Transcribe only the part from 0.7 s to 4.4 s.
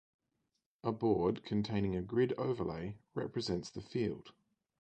A board containing a grid overlay represents the field.